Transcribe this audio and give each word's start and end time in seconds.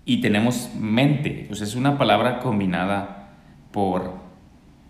y 0.07 0.23
tenemos 0.23 0.71
mente. 0.79 1.45
Pues 1.49 1.61
es 1.61 1.75
una 1.75 1.99
palabra 1.99 2.39
combinada 2.39 3.35
por 3.73 4.15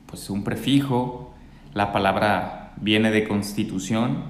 pues, 0.07 0.31
un 0.31 0.45
prefijo. 0.45 1.35
La 1.75 1.91
palabra 1.91 2.75
viene 2.77 3.11
de 3.11 3.27
constitución 3.27 4.23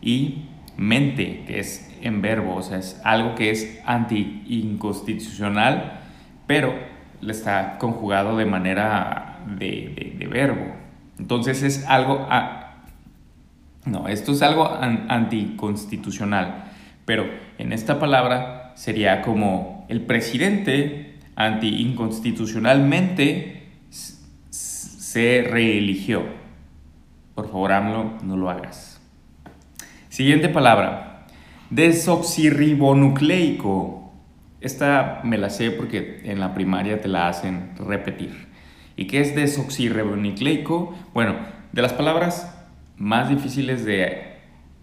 y 0.00 0.46
mente, 0.78 1.44
que 1.46 1.58
es 1.58 1.94
en 2.00 2.22
verbo, 2.22 2.54
o 2.54 2.62
sea, 2.62 2.78
es 2.78 2.98
algo 3.04 3.34
que 3.34 3.50
es 3.50 3.80
anti-inconstitucional, 3.84 6.00
pero 6.46 6.72
está 7.26 7.76
conjugado 7.78 8.36
de 8.36 8.46
manera 8.46 9.40
de, 9.58 10.14
de 10.16 10.26
verbo. 10.28 10.76
Entonces 11.18 11.64
es 11.64 11.84
algo 11.86 12.28
no, 13.88 14.06
esto 14.06 14.32
es 14.32 14.42
algo 14.42 14.68
anticonstitucional, 14.68 16.64
pero 17.04 17.26
en 17.56 17.72
esta 17.72 17.98
palabra 17.98 18.57
sería 18.78 19.20
como 19.22 19.84
el 19.88 20.02
presidente 20.02 21.16
anti-inconstitucionalmente 21.34 23.72
se 23.90 25.42
reeligió. 25.42 26.22
Por 27.34 27.46
favor, 27.46 27.72
AMLO, 27.72 28.18
no 28.22 28.36
lo 28.36 28.50
hagas. 28.50 29.00
Siguiente 30.08 30.48
palabra, 30.48 31.26
desoxirribonucleico. 31.70 34.12
Esta 34.60 35.22
me 35.24 35.38
la 35.38 35.50
sé 35.50 35.72
porque 35.72 36.20
en 36.24 36.38
la 36.38 36.54
primaria 36.54 37.00
te 37.00 37.08
la 37.08 37.26
hacen 37.26 37.72
repetir. 37.78 38.46
¿Y 38.96 39.08
qué 39.08 39.20
es 39.20 39.34
desoxirribonucleico? 39.34 40.94
Bueno, 41.14 41.34
de 41.72 41.82
las 41.82 41.94
palabras 41.94 42.56
más 42.96 43.28
difíciles 43.28 43.84
de 43.84 44.36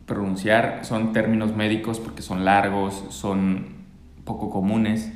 pronunciar 0.05 0.81
son 0.83 1.13
términos 1.13 1.55
médicos 1.55 2.01
porque 2.01 2.21
son 2.21 2.43
largos, 2.43 3.05
son 3.09 3.74
poco 4.25 4.49
comunes 4.49 5.11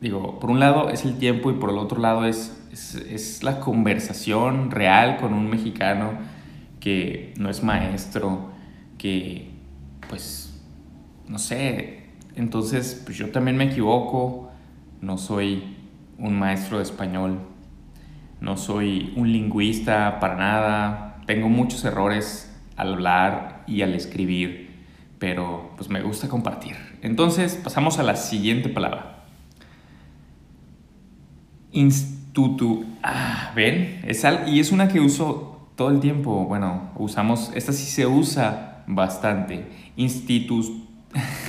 digo, 0.00 0.38
por 0.40 0.50
un 0.50 0.60
lado 0.60 0.88
es 0.88 1.04
el 1.04 1.18
tiempo 1.18 1.50
y 1.50 1.54
por 1.54 1.70
el 1.70 1.78
otro 1.78 2.00
lado 2.00 2.24
es, 2.24 2.66
es, 2.72 2.94
es 2.94 3.42
la 3.42 3.60
conversación 3.60 4.70
real 4.70 5.18
con 5.18 5.34
un 5.34 5.50
mexicano 5.50 6.12
que 6.80 7.34
no 7.36 7.50
es 7.50 7.62
maestro, 7.62 8.52
que 8.96 9.50
pues, 10.08 10.62
no 11.28 11.38
sé, 11.38 11.95
entonces 12.36 13.02
pues 13.04 13.16
yo 13.16 13.30
también 13.30 13.56
me 13.56 13.64
equivoco, 13.64 14.50
no 15.00 15.18
soy 15.18 15.76
un 16.18 16.38
maestro 16.38 16.78
de 16.78 16.84
español, 16.84 17.40
no 18.40 18.56
soy 18.56 19.12
un 19.16 19.32
lingüista 19.32 20.20
para 20.20 20.36
nada, 20.36 21.22
tengo 21.26 21.48
muchos 21.48 21.84
errores 21.84 22.54
al 22.76 22.94
hablar 22.94 23.64
y 23.66 23.82
al 23.82 23.94
escribir, 23.94 24.70
pero 25.18 25.72
pues 25.76 25.88
me 25.88 26.02
gusta 26.02 26.28
compartir. 26.28 26.76
Entonces 27.02 27.56
pasamos 27.56 27.98
a 27.98 28.02
la 28.02 28.16
siguiente 28.16 28.68
palabra. 28.68 29.24
Instituto. 31.72 32.84
Ah, 33.02 33.52
ven, 33.54 34.00
es 34.06 34.24
y 34.46 34.60
es 34.60 34.72
una 34.72 34.88
que 34.88 35.00
uso 35.00 35.68
todo 35.76 35.90
el 35.90 36.00
tiempo. 36.00 36.44
Bueno, 36.44 36.90
usamos, 36.96 37.50
esta 37.54 37.72
sí 37.72 37.86
se 37.86 38.06
usa 38.06 38.84
bastante. 38.86 39.66
Institutos. 39.96 40.70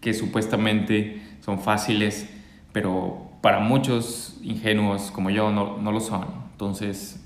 que 0.00 0.14
supuestamente 0.14 1.22
son 1.40 1.60
fáciles, 1.60 2.28
pero 2.72 3.30
para 3.40 3.60
muchos 3.60 4.38
ingenuos 4.42 5.10
como 5.10 5.30
yo 5.30 5.50
no, 5.50 5.78
no 5.78 5.92
lo 5.92 6.00
son. 6.00 6.26
Entonces 6.52 7.24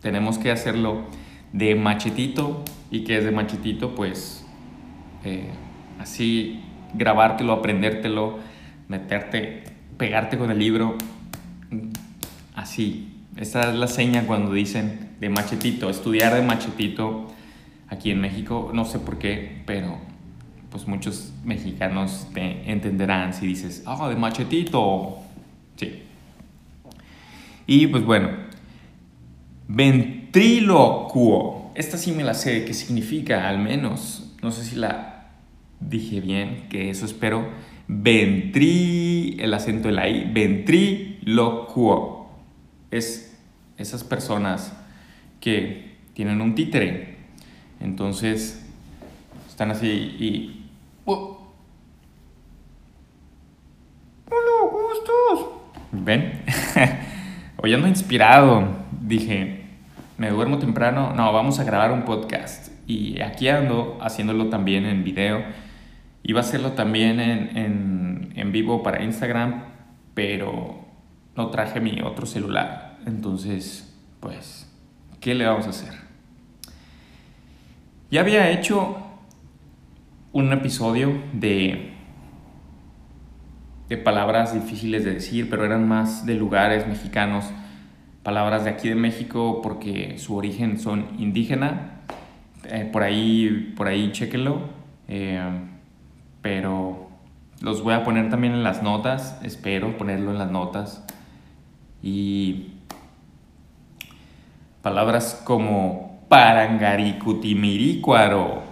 tenemos 0.00 0.38
que 0.38 0.50
hacerlo 0.50 1.04
de 1.52 1.74
machetito 1.74 2.62
y 2.90 3.04
que 3.04 3.18
es 3.18 3.24
de 3.24 3.30
machetito 3.30 3.94
pues 3.94 4.44
eh, 5.24 5.48
así 5.98 6.62
grabártelo, 6.94 7.52
aprendértelo, 7.52 8.38
meterte, 8.88 9.64
pegarte 9.96 10.38
con 10.38 10.50
el 10.50 10.58
libro, 10.58 10.96
así. 12.54 13.12
Esa 13.36 13.70
es 13.70 13.74
la 13.74 13.86
seña 13.86 14.26
cuando 14.26 14.52
dicen 14.52 15.10
de 15.20 15.28
machetito, 15.28 15.90
estudiar 15.90 16.34
de 16.34 16.42
machetito 16.42 17.26
aquí 17.88 18.10
en 18.10 18.20
México, 18.20 18.70
no 18.74 18.84
sé 18.84 18.98
por 18.98 19.18
qué, 19.18 19.62
pero 19.66 19.98
pues 20.70 20.88
muchos 20.88 21.32
mexicanos 21.44 22.26
te 22.34 22.70
entenderán 22.70 23.32
si 23.32 23.46
dices, 23.46 23.82
ah, 23.86 24.08
de 24.08 24.16
machetito. 24.16 25.18
Sí. 25.76 26.02
Y 27.66 27.86
pues 27.86 28.04
bueno, 28.04 28.28
ventrílocuo. 29.68 31.70
Esta 31.74 31.96
sí 31.98 32.12
me 32.12 32.24
la 32.24 32.32
sé, 32.34 32.64
¿qué 32.64 32.74
significa 32.74 33.48
al 33.48 33.58
menos? 33.58 34.34
No 34.42 34.52
sé 34.52 34.64
si 34.64 34.76
la 34.76 35.30
dije 35.80 36.20
bien, 36.20 36.66
que 36.68 36.90
eso 36.90 37.06
espero. 37.06 37.48
Ventrí, 37.88 39.36
el 39.38 39.54
acento 39.54 39.88
de 39.88 39.94
la 39.94 40.08
I, 40.08 40.30
ventrílocuo. 40.32 42.30
Es 42.90 43.38
esas 43.76 44.04
personas 44.04 44.72
que 45.40 45.96
tienen 46.14 46.40
un 46.40 46.54
títere. 46.54 47.15
Entonces, 47.80 48.66
están 49.48 49.70
así 49.70 49.86
y... 49.88 50.66
Oh. 51.04 51.52
Hola, 54.30 54.70
¿cómo 54.70 54.88
estás? 54.92 55.48
¿Ven? 55.92 56.42
Hoy 57.58 57.74
ando 57.74 57.88
inspirado. 57.88 58.68
Dije, 59.00 59.66
me 60.18 60.30
duermo 60.30 60.58
temprano. 60.58 61.12
No, 61.14 61.32
vamos 61.32 61.58
a 61.60 61.64
grabar 61.64 61.92
un 61.92 62.04
podcast. 62.04 62.72
Y 62.86 63.20
aquí 63.20 63.48
ando 63.48 63.98
haciéndolo 64.00 64.48
también 64.48 64.86
en 64.86 65.04
video 65.04 65.44
Iba 66.28 66.40
a 66.40 66.42
hacerlo 66.42 66.72
también 66.72 67.20
en, 67.20 68.32
en, 68.34 68.50
vivo 68.50 68.82
para 68.82 69.04
Instagram, 69.04 69.62
pero 70.12 70.84
no 71.36 71.50
traje 71.50 71.80
mi 71.80 72.00
otro 72.02 72.26
celular. 72.26 72.98
Entonces, 73.06 73.96
pues, 74.18 74.68
¿qué 75.20 75.36
le 75.36 75.46
vamos 75.46 75.68
a 75.68 75.70
hacer? 75.70 75.94
Ya 78.08 78.20
había 78.20 78.50
hecho 78.50 78.98
un 80.32 80.52
episodio 80.52 81.20
de, 81.32 81.90
de 83.88 83.96
palabras 83.96 84.54
difíciles 84.54 85.04
de 85.04 85.14
decir, 85.14 85.50
pero 85.50 85.64
eran 85.64 85.88
más 85.88 86.24
de 86.24 86.34
lugares 86.34 86.86
mexicanos, 86.86 87.46
palabras 88.22 88.62
de 88.62 88.70
aquí 88.70 88.88
de 88.88 88.94
México 88.94 89.60
porque 89.60 90.18
su 90.18 90.36
origen 90.36 90.78
son 90.78 91.16
indígena. 91.18 92.02
Eh, 92.66 92.88
por 92.92 93.02
ahí, 93.02 93.74
por 93.76 93.88
ahí, 93.88 94.12
chéquenlo. 94.12 94.60
Eh, 95.08 95.42
pero 96.42 97.08
los 97.60 97.82
voy 97.82 97.94
a 97.94 98.04
poner 98.04 98.30
también 98.30 98.52
en 98.52 98.62
las 98.62 98.84
notas, 98.84 99.40
espero 99.42 99.98
ponerlo 99.98 100.30
en 100.30 100.38
las 100.38 100.52
notas. 100.52 101.04
Y 102.04 102.68
palabras 104.80 105.42
como 105.44 106.05
parangaricutimirícuaro 106.28 108.62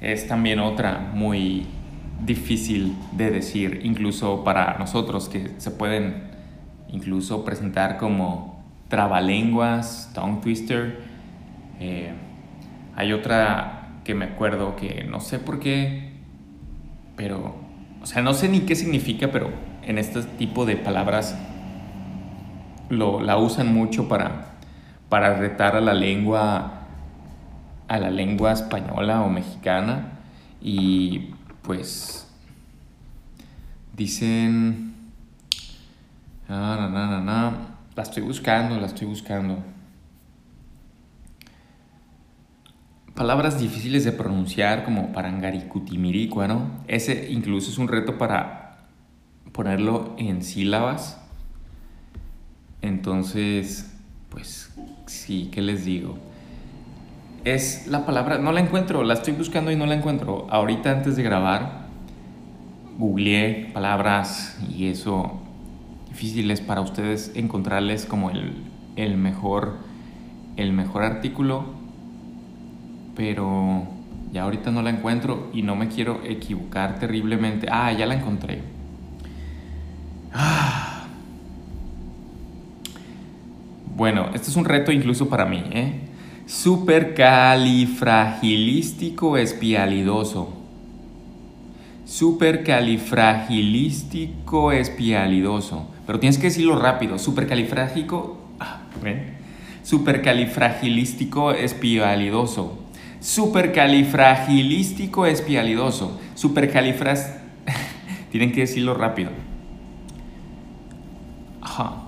es 0.00 0.26
también 0.26 0.60
otra 0.60 1.10
muy 1.14 1.66
difícil 2.24 2.96
de 3.12 3.30
decir, 3.30 3.80
incluso 3.84 4.42
para 4.44 4.78
nosotros 4.78 5.28
que 5.28 5.50
se 5.58 5.70
pueden 5.70 6.30
incluso 6.88 7.44
presentar 7.44 7.98
como 7.98 8.64
trabalenguas, 8.88 10.10
tongue 10.14 10.40
twister. 10.40 11.00
Eh, 11.80 12.12
hay 12.96 13.12
otra 13.12 13.98
que 14.04 14.14
me 14.14 14.24
acuerdo 14.26 14.76
que 14.76 15.04
no 15.04 15.20
sé 15.20 15.38
por 15.38 15.60
qué 15.60 16.12
pero, 17.16 17.54
o 18.02 18.06
sea, 18.06 18.22
no 18.22 18.34
sé 18.34 18.48
ni 18.48 18.60
qué 18.60 18.74
significa, 18.74 19.30
pero 19.30 19.50
en 19.84 19.98
este 19.98 20.22
tipo 20.22 20.64
de 20.64 20.76
palabras 20.76 21.36
lo, 22.88 23.20
la 23.20 23.36
usan 23.36 23.72
mucho 23.72 24.08
para, 24.08 24.51
para 25.12 25.34
retar 25.34 25.76
a 25.76 25.82
la 25.82 25.92
lengua 25.92 26.86
a 27.86 27.98
la 27.98 28.10
lengua 28.10 28.52
española 28.52 29.20
o 29.20 29.28
mexicana 29.28 30.12
y 30.62 31.34
pues 31.60 32.26
dicen 33.94 34.94
ah, 36.48 36.88
la 37.94 38.02
estoy 38.02 38.22
buscando 38.22 38.80
la 38.80 38.86
estoy 38.86 39.06
buscando 39.06 39.62
palabras 43.14 43.60
difíciles 43.60 44.04
de 44.04 44.12
pronunciar 44.12 44.82
como 44.82 45.12
parangaricutimiricua, 45.12 46.48
¿no? 46.48 46.70
Ese 46.88 47.30
incluso 47.30 47.70
es 47.70 47.76
un 47.76 47.88
reto 47.88 48.16
para 48.16 48.78
ponerlo 49.52 50.14
en 50.16 50.42
sílabas. 50.42 51.20
Entonces, 52.80 53.92
pues 54.30 54.72
sí, 55.12 55.48
¿qué 55.52 55.62
les 55.62 55.84
digo? 55.84 56.16
Es 57.44 57.86
la 57.86 58.06
palabra, 58.06 58.38
no 58.38 58.52
la 58.52 58.60
encuentro, 58.60 59.02
la 59.02 59.14
estoy 59.14 59.34
buscando 59.34 59.70
y 59.70 59.76
no 59.76 59.86
la 59.86 59.94
encuentro. 59.94 60.46
Ahorita 60.50 60.90
antes 60.90 61.16
de 61.16 61.22
grabar, 61.22 61.86
googleé 62.98 63.70
palabras 63.72 64.58
y 64.68 64.86
eso 64.86 65.40
difíciles 66.08 66.60
para 66.60 66.80
ustedes 66.80 67.32
encontrarles 67.34 68.06
como 68.06 68.30
el, 68.30 68.54
el 68.96 69.16
mejor, 69.16 69.78
el 70.56 70.72
mejor 70.72 71.02
artículo 71.02 71.82
pero 73.14 73.86
ya 74.32 74.42
ahorita 74.42 74.70
no 74.70 74.82
la 74.82 74.90
encuentro 74.90 75.50
y 75.52 75.62
no 75.62 75.76
me 75.76 75.88
quiero 75.88 76.22
equivocar 76.24 76.98
terriblemente. 76.98 77.66
Ah, 77.70 77.92
ya 77.92 78.06
la 78.06 78.14
encontré. 78.14 78.62
Ah. 80.32 80.81
Bueno, 84.02 84.30
este 84.34 84.50
es 84.50 84.56
un 84.56 84.64
reto 84.64 84.90
incluso 84.90 85.28
para 85.28 85.44
mí, 85.44 85.62
¿eh? 85.70 85.92
Supercalifragilístico 86.44 89.36
espialidoso. 89.36 90.52
Supercalifragilístico 92.04 94.72
espialidoso. 94.72 95.86
Pero 96.04 96.18
tienes 96.18 96.38
que 96.38 96.48
decirlo 96.48 96.80
rápido. 96.80 97.16
Supercalifrágico. 97.16 98.38
Ah. 98.58 98.80
Supercalifragilístico 99.84 101.52
espialidoso 101.52 102.80
supercalifragilístico 103.20 105.26
espialidoso. 105.26 106.18
Supercalifras. 106.34 107.36
Tienen 108.32 108.50
que 108.50 108.62
decirlo 108.62 108.94
rápido. 108.94 109.30
Ajá. 111.60 112.01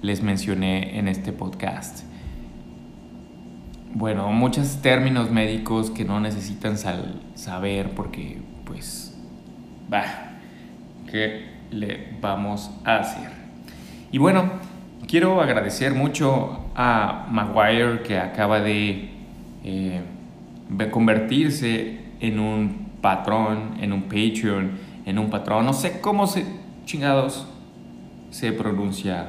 les 0.00 0.22
mencioné 0.22 0.98
en 0.98 1.08
este 1.08 1.32
podcast 1.32 2.04
bueno, 3.94 4.32
muchos 4.32 4.80
términos 4.80 5.30
médicos 5.30 5.90
que 5.90 6.04
no 6.04 6.20
necesitan 6.20 6.76
saber 7.34 7.90
porque, 7.90 8.40
pues, 8.64 9.14
va, 9.92 10.04
¿qué 11.10 11.50
le 11.70 12.16
vamos 12.20 12.70
a 12.84 12.96
hacer? 12.96 13.30
Y 14.10 14.18
bueno, 14.18 14.50
quiero 15.12 15.42
agradecer 15.42 15.92
mucho 15.92 16.70
a 16.74 17.26
Maguire 17.30 18.00
que 18.02 18.16
acaba 18.16 18.60
de 18.60 19.10
eh, 19.62 20.00
convertirse 20.90 22.00
en 22.18 22.40
un 22.40 22.92
patrón, 23.02 23.74
en 23.82 23.92
un 23.92 24.04
Patreon, 24.04 24.70
en 25.04 25.18
un 25.18 25.28
patrón, 25.28 25.66
no 25.66 25.74
sé 25.74 26.00
cómo 26.00 26.26
se 26.26 26.46
chingados 26.86 27.46
se 28.30 28.54
pronuncia, 28.54 29.26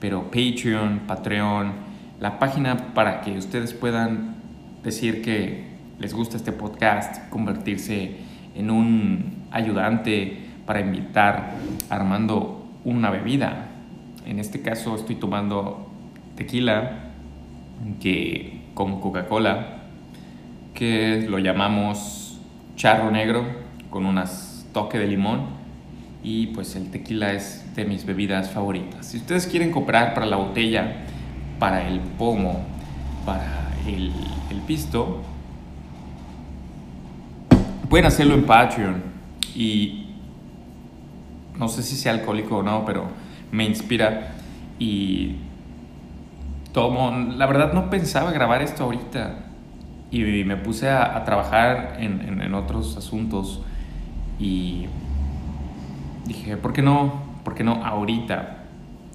pero 0.00 0.32
Patreon, 0.32 1.02
Patreon, 1.06 1.72
la 2.18 2.40
página 2.40 2.92
para 2.92 3.20
que 3.20 3.38
ustedes 3.38 3.72
puedan 3.72 4.34
decir 4.82 5.22
que 5.22 5.62
les 6.00 6.12
gusta 6.12 6.36
este 6.36 6.50
podcast, 6.50 7.28
convertirse 7.28 8.16
en 8.56 8.68
un 8.68 9.44
ayudante 9.52 10.38
para 10.66 10.80
invitar 10.80 11.52
armando 11.88 12.66
una 12.84 13.10
bebida. 13.10 13.73
En 14.26 14.38
este 14.38 14.62
caso 14.62 14.94
estoy 14.94 15.16
tomando 15.16 15.86
tequila 16.36 17.10
que 18.00 18.62
con 18.74 19.00
Coca-Cola 19.00 19.82
que 20.72 21.26
lo 21.28 21.38
llamamos 21.38 22.38
charro 22.76 23.10
negro 23.10 23.44
con 23.90 24.06
unas 24.06 24.66
toque 24.72 24.98
de 24.98 25.06
limón 25.06 25.42
y 26.22 26.48
pues 26.48 26.74
el 26.74 26.90
tequila 26.90 27.32
es 27.32 27.74
de 27.76 27.84
mis 27.84 28.06
bebidas 28.06 28.50
favoritas. 28.50 29.06
Si 29.06 29.18
ustedes 29.18 29.46
quieren 29.46 29.70
comprar 29.70 30.14
para 30.14 30.26
la 30.26 30.36
botella, 30.36 31.04
para 31.58 31.86
el 31.86 32.00
pomo, 32.00 32.64
para 33.26 33.70
el, 33.86 34.10
el 34.50 34.58
pisto, 34.66 35.20
pueden 37.90 38.06
hacerlo 38.06 38.34
en 38.34 38.46
Patreon 38.46 39.02
y 39.54 40.06
no 41.58 41.68
sé 41.68 41.82
si 41.82 41.94
sea 41.94 42.12
alcohólico 42.12 42.58
o 42.58 42.62
no, 42.62 42.84
pero 42.84 43.06
me 43.54 43.64
inspira 43.64 44.32
y 44.80 45.36
tomo, 46.72 47.12
la 47.36 47.46
verdad 47.46 47.72
no 47.72 47.88
pensaba 47.88 48.32
grabar 48.32 48.62
esto 48.62 48.82
ahorita 48.82 49.44
y 50.10 50.22
me 50.44 50.56
puse 50.56 50.90
a, 50.90 51.24
trabajar 51.24 51.96
en, 52.00 52.40
en, 52.40 52.54
otros 52.54 52.96
asuntos 52.96 53.62
y 54.40 54.86
dije, 56.26 56.56
¿por 56.56 56.72
qué 56.72 56.82
no? 56.82 57.22
¿Por 57.44 57.54
qué 57.54 57.62
no 57.62 57.84
ahorita? 57.84 58.64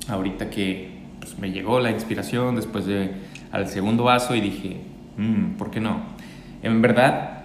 Ahorita 0.07 0.49
que 0.49 0.99
pues, 1.19 1.37
me 1.37 1.51
llegó 1.51 1.81
la 1.81 1.91
inspiración 1.91 2.55
después 2.55 2.85
de 2.85 3.11
al 3.51 3.67
segundo 3.67 4.05
vaso 4.05 4.35
y 4.35 4.41
dije, 4.41 4.81
mm, 5.17 5.57
¿por 5.57 5.69
qué 5.69 5.81
no? 5.81 6.01
En 6.63 6.81
verdad, 6.81 7.43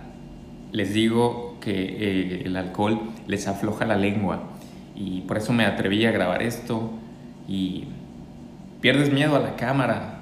les 0.70 0.94
digo 0.94 1.58
que 1.60 1.72
eh, 1.72 2.42
el 2.44 2.56
alcohol 2.56 3.00
les 3.26 3.48
afloja 3.48 3.84
la 3.84 3.96
lengua 3.96 4.53
y 4.94 5.22
por 5.22 5.36
eso 5.36 5.52
me 5.52 5.64
atreví 5.64 6.04
a 6.06 6.12
grabar 6.12 6.42
esto 6.42 6.90
y 7.48 7.84
pierdes 8.80 9.12
miedo 9.12 9.36
a 9.36 9.40
la 9.40 9.56
cámara. 9.56 10.20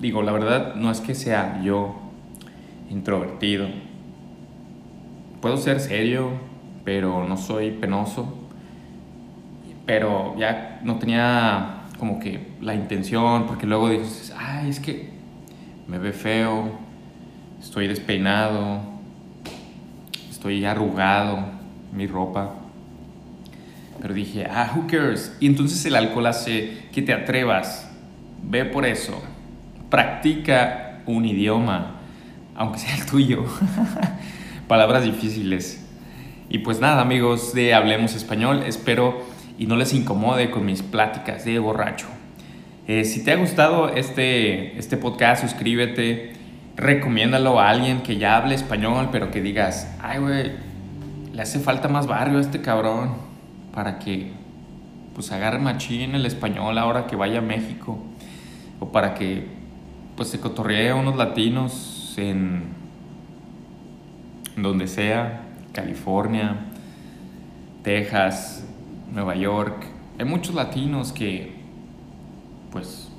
Digo, 0.00 0.22
la 0.22 0.32
verdad 0.32 0.74
no 0.74 0.90
es 0.90 1.00
que 1.00 1.14
sea 1.14 1.60
yo 1.62 1.96
introvertido. 2.90 3.66
Puedo 5.40 5.56
ser 5.56 5.80
serio, 5.80 6.30
pero 6.84 7.26
no 7.26 7.36
soy 7.36 7.70
penoso. 7.72 8.34
Pero 9.86 10.36
ya 10.38 10.80
no 10.84 10.98
tenía 10.98 11.84
como 11.98 12.20
que 12.20 12.48
la 12.60 12.74
intención, 12.74 13.46
porque 13.46 13.66
luego 13.66 13.88
dices, 13.88 14.34
ay, 14.36 14.70
es 14.70 14.80
que 14.80 15.10
me 15.88 15.98
ve 15.98 16.12
feo, 16.12 16.70
estoy 17.60 17.88
despeinado, 17.88 18.80
estoy 20.30 20.64
arrugado, 20.64 21.38
mi 21.92 22.06
ropa. 22.06 22.57
Pero 24.00 24.14
dije, 24.14 24.46
ah, 24.48 24.72
who 24.74 24.86
cares? 24.86 25.36
Y 25.40 25.46
entonces 25.46 25.84
el 25.84 25.96
alcohol 25.96 26.26
hace 26.26 26.78
que 26.92 27.02
te 27.02 27.12
atrevas. 27.12 27.90
Ve 28.42 28.64
por 28.64 28.86
eso. 28.86 29.22
Practica 29.90 31.00
un 31.06 31.24
idioma, 31.24 31.96
aunque 32.54 32.78
sea 32.78 32.94
el 32.94 33.06
tuyo. 33.06 33.44
Palabras 34.68 35.04
difíciles. 35.04 35.84
Y 36.48 36.58
pues 36.58 36.80
nada, 36.80 37.00
amigos 37.00 37.52
de 37.54 37.74
Hablemos 37.74 38.14
Español, 38.14 38.62
espero 38.66 39.22
y 39.58 39.66
no 39.66 39.76
les 39.76 39.92
incomode 39.92 40.50
con 40.50 40.64
mis 40.64 40.82
pláticas 40.82 41.44
de 41.44 41.58
borracho. 41.58 42.06
Eh, 42.86 43.04
si 43.04 43.22
te 43.22 43.32
ha 43.32 43.36
gustado 43.36 43.88
este, 43.90 44.78
este 44.78 44.96
podcast, 44.96 45.42
suscríbete, 45.42 46.32
recomiéndalo 46.76 47.60
a 47.60 47.68
alguien 47.68 48.00
que 48.02 48.16
ya 48.16 48.36
hable 48.36 48.54
español, 48.54 49.08
pero 49.12 49.30
que 49.30 49.42
digas, 49.42 49.94
ay, 50.00 50.20
güey, 50.20 50.52
le 51.34 51.42
hace 51.42 51.58
falta 51.58 51.88
más 51.88 52.06
barrio 52.06 52.38
a 52.38 52.40
este 52.40 52.62
cabrón 52.62 53.27
para 53.78 54.00
que 54.00 54.32
pues 55.14 55.30
agarre 55.30 55.60
machín 55.60 56.16
el 56.16 56.26
español 56.26 56.76
ahora 56.78 57.06
que 57.06 57.14
vaya 57.14 57.38
a 57.38 57.42
México 57.42 57.96
o 58.80 58.90
para 58.90 59.14
que 59.14 59.46
pues 60.16 60.30
se 60.30 60.40
cotorree 60.40 60.90
a 60.90 60.96
unos 60.96 61.14
latinos 61.14 62.12
en 62.16 62.64
donde 64.56 64.88
sea, 64.88 65.44
California, 65.72 66.56
Texas, 67.84 68.66
Nueva 69.12 69.36
York. 69.36 69.86
Hay 70.18 70.24
muchos 70.24 70.56
latinos 70.56 71.12
que 71.12 71.52
pues 72.72 73.12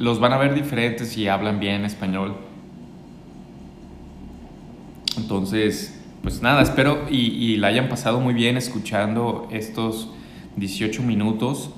los 0.00 0.18
van 0.18 0.32
a 0.32 0.36
ver 0.36 0.52
diferentes 0.52 1.16
y 1.16 1.28
hablan 1.28 1.60
bien 1.60 1.84
español. 1.84 2.34
Entonces, 5.16 6.01
pues 6.22 6.40
nada, 6.40 6.62
espero 6.62 7.06
y, 7.10 7.56
la 7.56 7.68
hayan 7.68 7.88
pasado 7.88 8.20
muy 8.20 8.32
bien 8.32 8.56
escuchando 8.56 9.48
estos 9.50 10.10
18 10.56 11.02
minutos. 11.02 11.70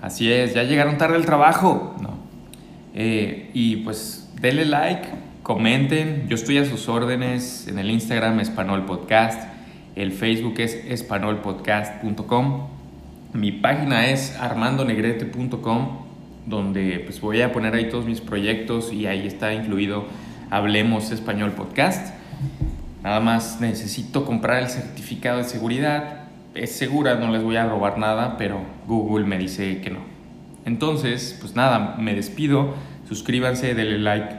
Así 0.00 0.30
es, 0.30 0.54
ya 0.54 0.62
llegaron 0.62 0.96
tarde 0.96 1.16
al 1.16 1.26
trabajo. 1.26 1.96
No. 2.00 2.10
Eh, 2.94 3.50
y 3.52 3.76
pues 3.76 4.30
denle 4.40 4.64
like, 4.64 5.08
comenten. 5.42 6.28
Yo 6.28 6.36
estoy 6.36 6.58
a 6.58 6.64
sus 6.64 6.88
órdenes 6.88 7.66
en 7.66 7.78
el 7.78 7.90
Instagram 7.90 8.38
Espanol 8.40 8.84
Podcast. 8.86 9.48
El 9.96 10.12
Facebook 10.12 10.54
es 10.58 10.74
espanolpodcast.com. 10.74 12.68
Mi 13.32 13.50
página 13.50 14.06
es 14.06 14.36
armandonegrete.com, 14.36 15.88
donde 16.46 17.00
pues 17.00 17.20
voy 17.20 17.42
a 17.42 17.52
poner 17.52 17.74
ahí 17.74 17.88
todos 17.88 18.06
mis 18.06 18.20
proyectos 18.20 18.92
y 18.92 19.06
ahí 19.06 19.26
está 19.26 19.52
incluido 19.52 20.04
Hablemos 20.50 21.10
Español 21.10 21.50
Podcast. 21.52 22.14
Nada 23.04 23.20
más 23.20 23.60
necesito 23.60 24.24
comprar 24.24 24.62
el 24.62 24.70
certificado 24.70 25.36
de 25.36 25.44
seguridad. 25.44 26.22
Es 26.54 26.72
segura, 26.72 27.16
no 27.16 27.30
les 27.30 27.42
voy 27.42 27.56
a 27.56 27.66
robar 27.66 27.98
nada, 27.98 28.38
pero 28.38 28.62
Google 28.86 29.26
me 29.26 29.36
dice 29.36 29.82
que 29.82 29.90
no. 29.90 29.98
Entonces, 30.64 31.36
pues 31.38 31.54
nada, 31.54 31.96
me 31.98 32.14
despido. 32.14 32.74
Suscríbanse, 33.06 33.74
denle 33.74 33.98
like, 33.98 34.36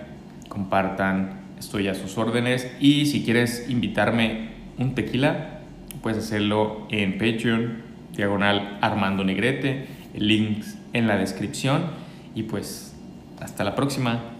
compartan. 0.49 1.41
Estoy 1.59 1.89
a 1.89 1.93
sus 1.93 2.17
órdenes. 2.17 2.67
Y 2.79 3.05
si 3.05 3.23
quieres 3.23 3.69
invitarme 3.69 4.49
un 4.79 4.95
tequila, 4.95 5.59
puedes 6.01 6.17
hacerlo 6.17 6.87
en 6.89 7.19
Patreon, 7.19 7.83
diagonal 8.15 8.79
Armando 8.81 9.23
Negrete. 9.23 9.85
El 10.15 10.27
link 10.27 10.63
en 10.93 11.05
la 11.07 11.17
descripción. 11.17 11.83
Y 12.33 12.41
pues, 12.43 12.95
hasta 13.39 13.63
la 13.63 13.75
próxima. 13.75 14.34